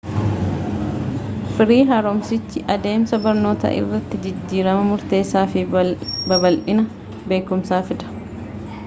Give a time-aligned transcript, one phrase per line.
[1.57, 5.67] firii haaromsichi adeemsa barnootaa irratti jijjiirama murteessaa fi
[6.33, 6.87] babal'ina
[7.33, 8.17] beekumsaa fida